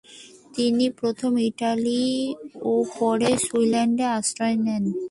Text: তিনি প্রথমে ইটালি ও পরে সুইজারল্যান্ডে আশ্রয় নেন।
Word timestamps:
তিনি 0.55 0.85
প্রথমে 0.99 1.41
ইটালি 1.49 2.03
ও 2.69 2.73
পরে 2.97 3.29
সুইজারল্যান্ডে 3.45 4.05
আশ্রয় 4.17 4.57
নেন। 4.65 4.83